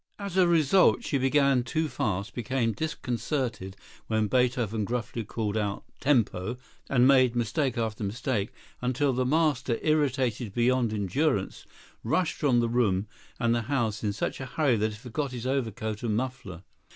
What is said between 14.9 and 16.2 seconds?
he forgot his overcoat and